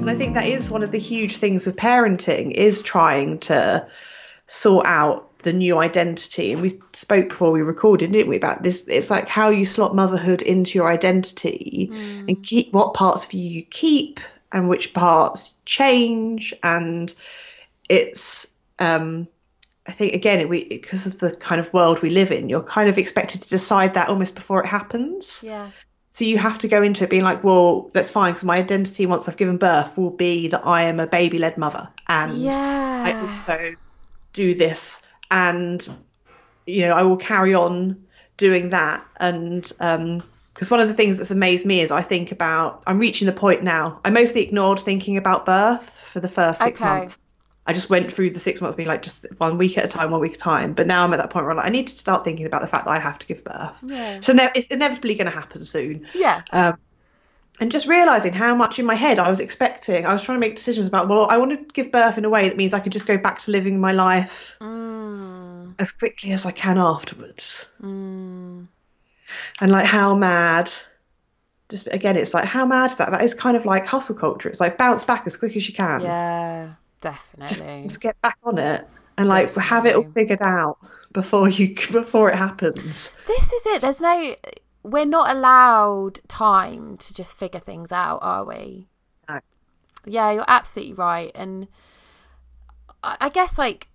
[0.08, 3.86] And I think that is one of the huge things with parenting is trying to
[4.48, 6.52] sort out the new identity.
[6.52, 8.86] And we spoke before we recorded, didn't we, about this?
[8.88, 11.90] It's like how you slot motherhood into your identity
[12.28, 14.20] and keep what parts of you you keep
[14.52, 16.54] and which parts change.
[16.64, 17.14] And
[17.88, 18.48] it's,
[18.80, 19.28] um,
[19.88, 22.90] I think again, we because of the kind of world we live in, you're kind
[22.90, 25.40] of expected to decide that almost before it happens.
[25.42, 25.72] yeah.
[26.12, 29.06] So you have to go into it being like, well, that's fine because my identity
[29.06, 33.76] once I've given birth will be that I am a baby-led mother, and I also
[34.34, 35.88] do this, and
[36.66, 38.06] you know I will carry on
[38.38, 39.06] doing that.
[39.18, 43.00] And um because one of the things that's amazed me is I think about I'm
[43.00, 44.00] reaching the point now.
[44.04, 46.84] I mostly ignored thinking about birth for the first six Okay.
[46.84, 47.24] months.
[47.68, 50.10] I just went through the six months being like just one week at a time,
[50.10, 50.74] one week at a time.
[50.74, 52.62] But now I'm at that point where I'm like, I need to start thinking about
[52.62, 53.74] the fact that I have to give birth.
[53.82, 54.22] Yeah.
[54.22, 56.44] So ne- it's inevitably going to happen soon Yeah.
[56.54, 56.78] um,
[57.60, 60.06] and just realizing how much in my head I was expecting.
[60.06, 62.30] I was trying to make decisions about, well, I want to give birth in a
[62.30, 64.97] way that means I could just go back to living my life Mm,
[65.80, 67.66] as quickly as I can afterwards.
[67.82, 68.68] mm.
[69.62, 70.72] and like how mad
[71.70, 74.50] just again it's like how mad is that that is kind of like hustle culture
[74.50, 77.84] it's like bounce back as quick as you can Yeah, definitely.
[77.88, 80.78] just get back on it and like have it all figured out
[81.12, 83.82] before you before it happens This is it.
[83.82, 84.36] There's no.
[84.84, 88.88] We're not allowed time to just figure things out, are we?
[89.28, 89.42] No.
[90.06, 91.68] Yeah, you're absolutely right, and
[93.04, 93.90] I guess like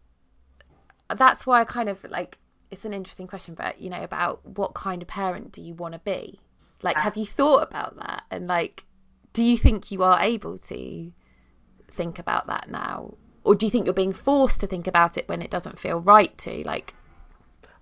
[1.14, 2.38] that's why I kind of like
[2.70, 5.94] it's an interesting question, but you know about what kind of parent do you want
[5.94, 6.40] to be?
[6.82, 8.24] Like, have you thought about that?
[8.30, 8.86] And like,
[9.32, 11.12] do you think you are able to
[11.90, 15.28] think about that now, or do you think you're being forced to think about it
[15.28, 16.62] when it doesn't feel right to?
[16.64, 16.94] Like,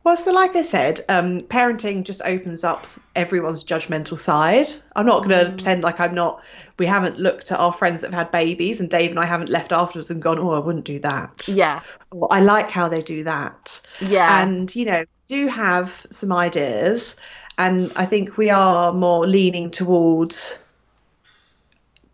[0.02, 4.66] Well, so like I said, um, parenting just opens up everyone's judgmental side.
[4.96, 6.42] I'm not going to pretend like I'm not.
[6.78, 9.50] We haven't looked at our friends that have had babies, and Dave and I haven't
[9.50, 13.02] left afterwards and gone, "Oh, I wouldn't do that." yeah, Or, I like how they
[13.02, 13.78] do that.
[14.00, 17.14] yeah, And you know, do have some ideas,
[17.58, 20.58] and I think we are more leaning towards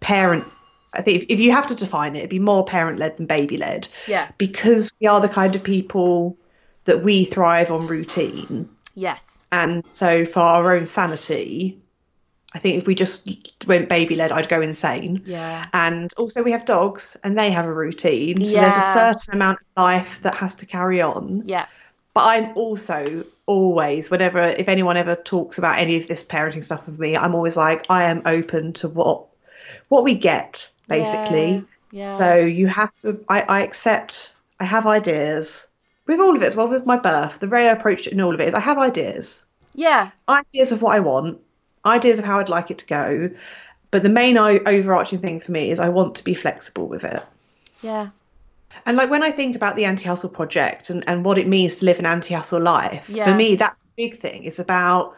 [0.00, 0.44] parent.
[0.92, 3.26] I think if, if you have to define it, it'd be more parent led than
[3.26, 6.36] baby led yeah, because we are the kind of people
[6.86, 8.68] that we thrive on routine.
[8.94, 11.78] yes, And so, for our own sanity,
[12.52, 13.28] I think if we just
[13.66, 15.22] went baby led, I'd go insane.
[15.26, 18.44] yeah, And also, we have dogs and they have a routine.
[18.44, 21.42] So, there's a certain amount of life that has to carry on.
[21.44, 21.66] yeah,
[22.14, 26.86] But I'm also always, whenever, if anyone ever talks about any of this parenting stuff
[26.86, 29.26] with me, I'm always like, I am open to what
[29.88, 31.64] what we get, basically.
[31.92, 33.24] yeah, So you have to.
[33.28, 34.32] I, I accept.
[34.58, 35.66] I have ideas
[36.06, 36.68] with all of it as well.
[36.68, 38.78] With my birth, the way I approached it in all of it is I have
[38.78, 39.42] ideas,
[39.74, 41.40] yeah, ideas of what I want,
[41.84, 43.30] ideas of how I'd like it to go.
[43.90, 47.22] But the main overarching thing for me is I want to be flexible with it.
[47.82, 48.08] yeah,
[48.84, 51.84] And like when I think about the anti-hustle project and, and what it means to
[51.84, 53.24] live an anti-hustle life, Yeah.
[53.30, 54.44] for me that's the big thing.
[54.44, 55.14] It's about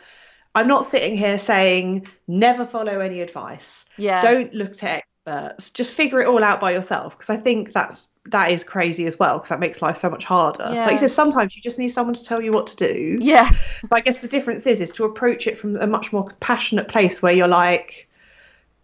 [0.55, 3.85] I'm not sitting here saying never follow any advice.
[3.97, 5.71] yeah, Don't look to experts.
[5.71, 9.19] Just figure it all out by yourself because I think that's that is crazy as
[9.19, 10.69] well because that makes life so much harder.
[10.73, 10.85] Yeah.
[10.85, 13.19] Like you said, sometimes you just need someone to tell you what to do.
[13.21, 13.51] yeah,
[13.89, 16.89] But I guess the difference is is to approach it from a much more compassionate
[16.89, 18.09] place where you're like,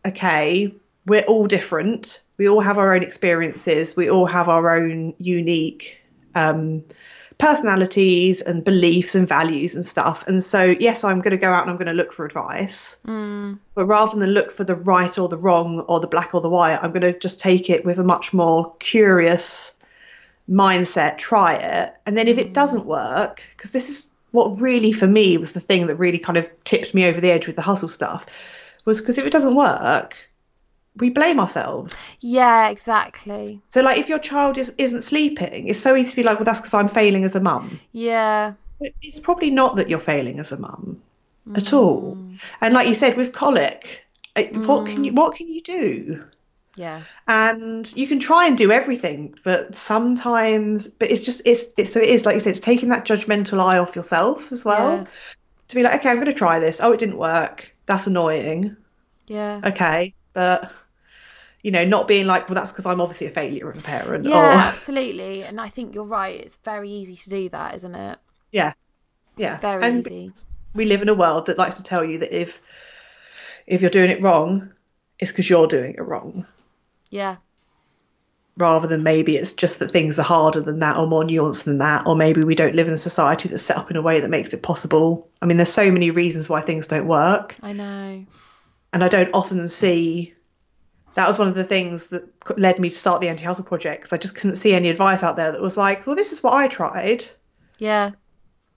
[0.07, 0.75] okay,
[1.07, 2.23] we're all different.
[2.37, 3.95] We all have our own experiences.
[3.97, 5.99] We all have our own unique
[6.35, 6.85] um,
[7.45, 10.25] personalities and beliefs and values and stuff.
[10.27, 12.97] And so, yes, I'm going to go out and I'm going to look for advice.
[13.07, 16.41] mm, But rather than look for the right or the wrong or the black or
[16.41, 19.75] the white, I'm going to just take it with a much more curious
[20.49, 21.95] mindset, try it.
[22.07, 25.61] And then if it doesn't work, because this is what really for me was the
[25.61, 28.25] thing that really kind of tipped me over the edge with the hustle stuff,
[28.87, 30.17] was because if it doesn't work,
[30.97, 31.97] we blame ourselves.
[32.21, 33.61] yeah, exactly.
[33.69, 36.45] So, like, if your child is, isn't sleeping, it's so easy to be like, well,
[36.45, 37.81] that's because I'm failing as a mum.
[37.93, 41.01] Yeah, It's probably not that you're failing as a mum
[41.57, 42.17] at all.
[42.61, 44.01] And like you said, with colic,
[44.37, 46.25] uh, what can you what can you do?
[46.77, 51.93] yeah, And you can try and do everything, but sometimes, but it's just it's, it's
[51.93, 54.99] so it is like you said, it's taking that judgmental eye off yourself as well.
[54.99, 55.05] Yeah.
[55.69, 56.79] To be like, okay, I'm going to try this.
[56.83, 57.75] Oh, it didn't work.
[57.87, 58.77] That's annoying.
[59.27, 59.61] yeah.
[59.65, 60.73] Okay, but
[61.65, 64.27] you know, not being like, well, that's because I'm obviously a failure of a parent.
[64.27, 65.45] Yeah, Or absolutely.
[65.45, 66.39] And I think you're right.
[66.41, 68.21] It's very easy to do that, isn't it?
[68.53, 68.75] yeah,
[69.37, 70.31] yeah, Very and easy.
[70.75, 72.61] we live in a world that likes to tell you that if
[73.67, 74.73] if you're doing it wrong,
[75.19, 76.47] it's because you're doing it wrong,
[77.11, 77.39] Yeah,
[78.57, 81.79] rather than maybe it's just that things are harder than that or more nuanced than
[81.79, 84.21] that, or maybe we don't live in a society that's set up in a way
[84.21, 85.29] that makes it possible.
[85.43, 88.27] I mean, there's so many reasons why things don't work, I know.
[88.93, 90.35] and I don't often see.
[91.15, 92.25] That was one of the things that
[92.59, 95.23] led me to start the Anti Hustle Project because I just couldn't see any advice
[95.23, 97.25] out there that was like, well, this is what I tried.
[97.79, 98.11] Yeah,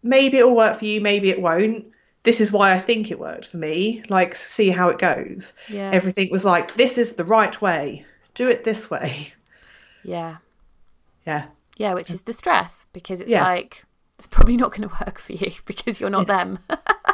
[0.04, 1.88] maybe it'll work for you, maybe it won't.
[2.24, 4.04] This is why I think it worked for me.
[4.10, 5.54] Like, see how it goes.
[5.70, 8.06] yeah, Everything was like, this is the right way.
[8.36, 9.34] Do it this way.
[10.04, 10.38] yeah,
[11.26, 11.46] Yeah.
[11.78, 11.94] yeah.
[11.94, 13.44] Which is the stress because it's Yeah.
[13.44, 13.84] like
[14.18, 16.60] it's probably not going to work for you because you're not them,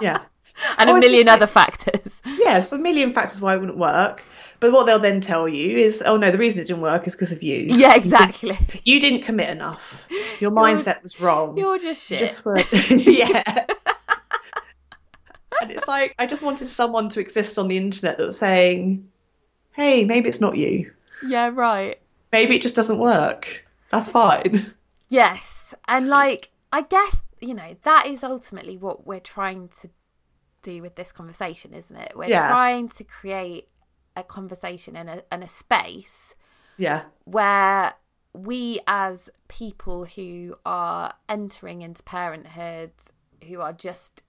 [0.02, 0.20] Yeah.
[0.78, 2.22] and Oh, a million other factors.
[2.26, 4.24] Yeah, a million factors why it wouldn't work.
[4.64, 7.16] But what they'll then tell you is, oh no, the reason it didn't work is
[7.16, 7.66] because of you.
[7.68, 8.58] Yeah, exactly.
[8.86, 9.82] You didn't commit enough.
[10.40, 11.58] Your mindset was wrong.
[11.58, 12.28] You're just You shit.
[12.30, 12.58] just were
[12.90, 13.66] yeah.
[15.62, 19.10] and it's like I just wanted someone to exist on the internet that was saying,
[19.74, 20.94] Hey, maybe it's not you.
[21.28, 22.00] Yeah, right.
[22.32, 23.66] Maybe it just doesn't work.
[23.92, 24.74] That's fine.
[25.10, 25.74] Yes.
[25.90, 29.90] And like, I guess, you know, that is ultimately what we're trying to
[30.62, 32.14] do with this conversation, isn't it?
[32.16, 32.48] We're Yeah.
[32.48, 33.68] trying to create
[34.16, 36.36] a conversation and a, and a space
[36.78, 37.04] Yeah.
[37.26, 37.94] where
[38.34, 42.92] we, as people who are entering into parenthood,
[43.48, 44.24] who are just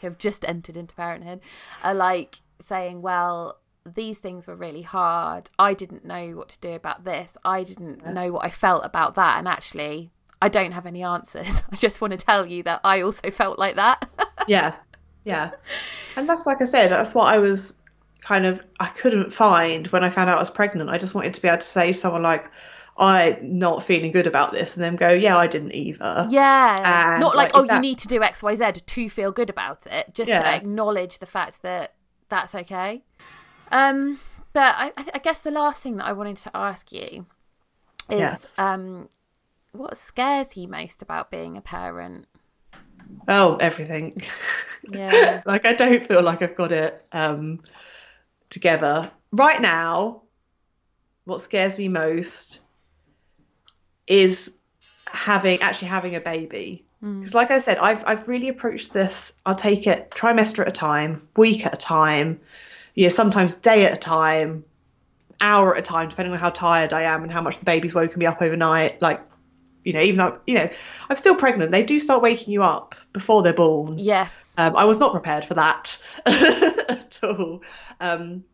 [0.00, 1.40] who have just entered into parenthood
[1.82, 5.50] are like saying, well, these things were really hard.
[5.58, 7.36] I didn't know what to do about this.
[7.44, 8.12] I didn't yeah.
[8.12, 9.38] know what I felt about that.
[9.38, 10.10] And actually,
[10.40, 11.62] I don't have any answers.
[11.72, 14.08] I just want to tell you that I also felt like that.
[14.46, 14.74] yeah.
[15.24, 15.50] Yeah.
[16.16, 17.74] And that's like I said, that's what I was
[18.20, 20.90] kind of, I couldn't find when I found out I was pregnant.
[20.90, 22.50] I just wanted to be able to say to someone like,
[22.98, 26.26] I'm not feeling good about this, and then go, yeah, I didn't either.
[26.28, 27.76] Yeah, and not like, like oh, that...
[27.76, 30.12] you need to do X, Y, Z to feel good about it.
[30.14, 30.42] Just yeah.
[30.42, 31.94] to acknowledge the fact that
[32.28, 33.02] that's okay.
[33.70, 34.18] Um,
[34.52, 37.26] but I, I guess the last thing that I wanted to ask you
[38.10, 38.36] is, yeah.
[38.56, 39.08] um,
[39.72, 42.26] what scares you most about being a parent?
[43.26, 44.22] Oh, everything.
[44.90, 45.42] Yeah.
[45.44, 47.60] like I don't feel like I've got it um,
[48.50, 50.22] together right now.
[51.24, 52.60] What scares me most
[54.06, 54.50] is
[55.06, 56.84] having actually having a baby.
[57.00, 57.34] Because, mm.
[57.34, 59.32] like I said, I've I've really approached this.
[59.46, 62.40] I'll take it trimester at a time, week at a time,
[62.94, 64.64] you know, sometimes day at a time,
[65.40, 67.94] hour at a time, depending on how tired I am and how much the baby's
[67.94, 69.00] woken me up overnight.
[69.00, 69.20] Like,
[69.84, 70.68] you know, even though you know
[71.08, 73.98] I'm still pregnant, they do start waking you up before they're born.
[73.98, 74.54] Yes.
[74.56, 77.62] Um, I was not prepared for that at all.
[78.00, 78.44] Um,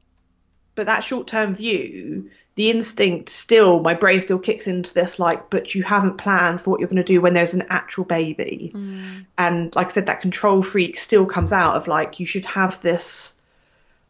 [0.74, 5.50] but that short term view the instinct still my brain still kicks into this like
[5.50, 8.72] but you haven't planned for what you're going to do when there's an actual baby
[8.74, 9.24] mm.
[9.38, 12.80] and like i said that control freak still comes out of like you should have
[12.82, 13.34] this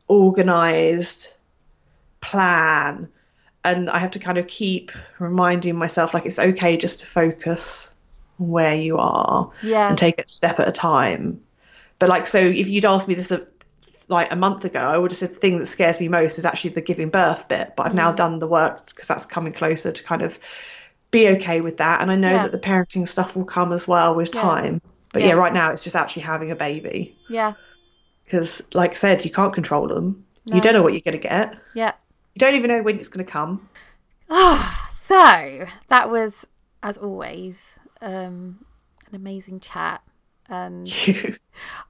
[0.09, 1.29] organized
[2.21, 3.09] plan
[3.65, 7.91] and i have to kind of keep reminding myself like it's okay just to focus
[8.39, 9.89] where you are yeah.
[9.89, 11.41] and take it a step at a time
[11.99, 13.31] but like so if you'd asked me this
[14.09, 16.45] like a month ago, I would have said the thing that scares me most is
[16.45, 17.75] actually the giving birth bit.
[17.77, 17.97] But I've mm.
[17.97, 20.39] now done the work because that's coming closer to kind of
[21.11, 22.01] be okay with that.
[22.01, 22.43] And I know yeah.
[22.45, 24.43] that the parenting stuff will come as well with yeah.
[24.43, 24.83] time.
[25.13, 25.29] But yeah.
[25.29, 25.35] yeah.
[25.35, 27.17] right now it's just actually having a baby.
[27.29, 27.55] Yeah.
[28.25, 30.25] Because, like I said, you can't control them.
[30.47, 30.57] No.
[30.57, 31.55] You don't know what you're going to get.
[31.75, 31.93] Yeah.
[32.35, 33.69] You don't even know when it's going to come.
[34.31, 36.47] Ah, so that was,
[36.83, 38.65] as always, um,
[39.09, 40.03] an amazing chat.
[40.47, 40.93] And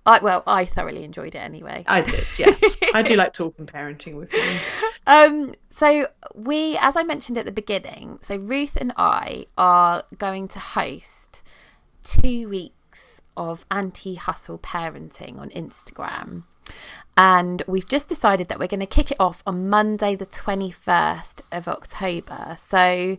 [0.06, 1.84] I well, I thoroughly enjoyed it anyway.
[1.88, 2.54] I did, yeah.
[2.94, 4.58] I do like talking parenting with you.
[5.06, 10.46] Um, so we, as I mentioned at the beginning, so Ruth and I are going
[10.48, 11.42] to host
[12.04, 16.44] two weeks of anti-hustle parenting on Instagram.
[17.16, 21.40] And we've just decided that we're going to kick it off on Monday, the 21st
[21.52, 22.56] of October.
[22.58, 23.18] So,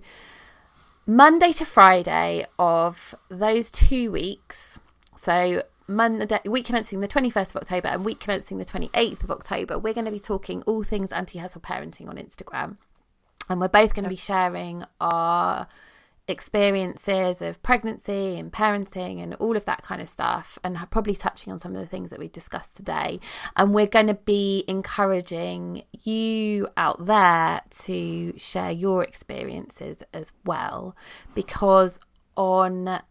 [1.08, 4.80] Monday to Friday of those two weeks,
[5.16, 9.78] so Monday, week commencing the 21st of October and week commencing the 28th of October,
[9.78, 12.78] we're going to be talking all things anti hustle parenting on Instagram.
[13.48, 15.68] And we're both going to be sharing our
[16.28, 21.54] experiences of pregnancy and parenting and all of that kind of stuff, and probably touching
[21.54, 23.20] on some of the things that we discussed today.
[23.56, 30.96] And we're going to be encouraging you out there to share your experiences as well,
[31.36, 32.00] because
[32.36, 33.02] on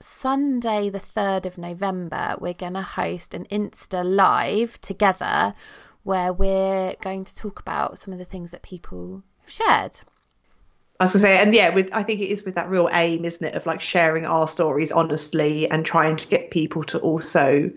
[0.00, 5.54] Sunday, the 3rd of November, we're going to host an Insta live together
[6.02, 10.00] where we're going to talk about some of the things that people have shared.
[11.00, 13.24] I was gonna say, and yeah, with I think it is with that real aim,
[13.24, 17.70] isn't it, of like sharing our stories honestly and trying to get people to also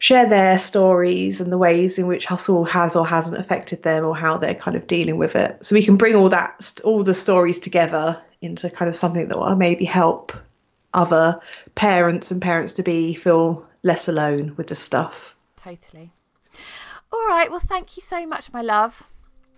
[0.00, 4.16] share their stories and the ways in which hustle has or hasn't affected them or
[4.16, 5.64] how they're kind of dealing with it.
[5.64, 9.38] So we can bring all that, all the stories together into kind of something that
[9.38, 10.32] will maybe help
[10.92, 11.40] other
[11.76, 15.36] parents and parents to be feel less alone with the stuff.
[15.56, 16.10] Totally.
[17.12, 17.48] All right.
[17.48, 19.04] Well, thank you so much, my love.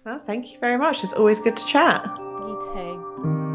[0.04, 1.02] Well, thank you very much.
[1.02, 2.35] It's always good to chat.
[2.46, 3.45] You too.